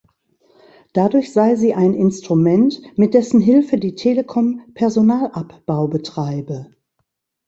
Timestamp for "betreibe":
5.89-6.75